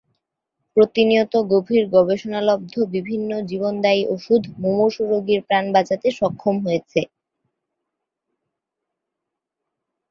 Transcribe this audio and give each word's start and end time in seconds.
প্রতিনিয়ত 0.77 1.33
গভীর 1.51 1.83
গবেষণালব্ধ 1.95 2.73
বিভিন্ন 2.95 3.31
জীবনদায়ী 3.49 4.01
ওষুধ 4.13 4.41
মুমূর্ষু 4.61 5.03
রোগীর 5.11 5.41
প্রাণ 5.47 5.65
বাঁচাতে 5.75 6.07
সক্ষম 6.19 6.55
হয়েছে। 6.65 7.01